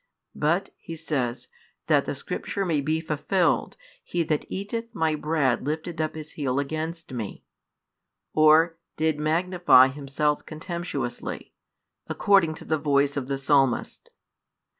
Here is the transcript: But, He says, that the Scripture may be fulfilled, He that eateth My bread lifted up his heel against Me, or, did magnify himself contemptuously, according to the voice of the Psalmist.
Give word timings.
But, 0.33 0.71
He 0.77 0.95
says, 0.95 1.47
that 1.85 2.05
the 2.05 2.15
Scripture 2.15 2.65
may 2.65 2.81
be 2.81 3.01
fulfilled, 3.01 3.77
He 4.03 4.23
that 4.23 4.45
eateth 4.49 4.95
My 4.95 5.13
bread 5.13 5.63
lifted 5.63 6.01
up 6.01 6.15
his 6.15 6.31
heel 6.31 6.57
against 6.57 7.13
Me, 7.13 7.43
or, 8.33 8.79
did 8.97 9.19
magnify 9.19 9.89
himself 9.89 10.43
contemptuously, 10.43 11.53
according 12.07 12.55
to 12.55 12.65
the 12.65 12.79
voice 12.79 13.15
of 13.15 13.27
the 13.27 13.37
Psalmist. 13.37 14.09